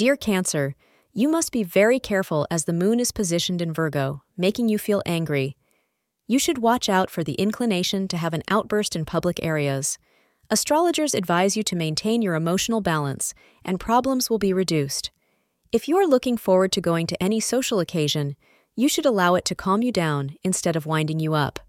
[0.00, 0.76] Dear Cancer,
[1.12, 5.02] you must be very careful as the moon is positioned in Virgo, making you feel
[5.04, 5.58] angry.
[6.26, 9.98] You should watch out for the inclination to have an outburst in public areas.
[10.48, 15.10] Astrologers advise you to maintain your emotional balance, and problems will be reduced.
[15.70, 18.36] If you are looking forward to going to any social occasion,
[18.74, 21.60] you should allow it to calm you down instead of winding you up.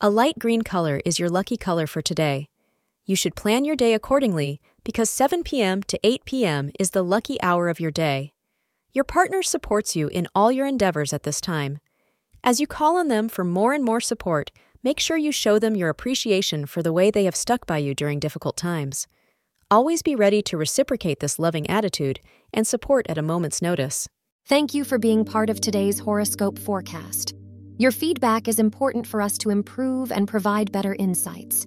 [0.00, 2.48] A light green color is your lucky color for today.
[3.04, 5.82] You should plan your day accordingly because 7 p.m.
[5.84, 6.70] to 8 p.m.
[6.78, 8.32] is the lucky hour of your day.
[8.92, 11.78] Your partner supports you in all your endeavors at this time.
[12.44, 14.50] As you call on them for more and more support,
[14.84, 17.94] make sure you show them your appreciation for the way they have stuck by you
[17.94, 19.06] during difficult times.
[19.70, 22.20] Always be ready to reciprocate this loving attitude
[22.52, 24.08] and support at a moment's notice.
[24.46, 27.34] Thank you for being part of today's horoscope forecast.
[27.78, 31.66] Your feedback is important for us to improve and provide better insights.